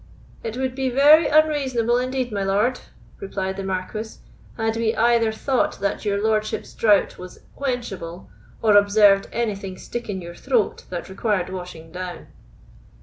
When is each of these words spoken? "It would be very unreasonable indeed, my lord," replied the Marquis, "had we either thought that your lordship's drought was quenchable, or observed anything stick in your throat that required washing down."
"It 0.43 0.57
would 0.57 0.73
be 0.73 0.89
very 0.89 1.27
unreasonable 1.27 1.99
indeed, 1.99 2.31
my 2.31 2.43
lord," 2.43 2.79
replied 3.19 3.55
the 3.55 3.63
Marquis, 3.63 4.17
"had 4.57 4.75
we 4.75 4.95
either 4.95 5.31
thought 5.31 5.79
that 5.79 6.05
your 6.05 6.19
lordship's 6.19 6.73
drought 6.73 7.19
was 7.19 7.41
quenchable, 7.55 8.27
or 8.63 8.75
observed 8.75 9.27
anything 9.31 9.77
stick 9.77 10.09
in 10.09 10.19
your 10.19 10.33
throat 10.33 10.85
that 10.89 11.07
required 11.07 11.49
washing 11.51 11.91
down." 11.91 12.29